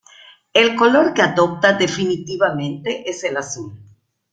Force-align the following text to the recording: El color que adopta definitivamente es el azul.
El 0.51 0.75
color 0.75 1.13
que 1.13 1.21
adopta 1.21 1.73
definitivamente 1.73 3.07
es 3.07 3.23
el 3.23 3.37
azul. 3.37 3.77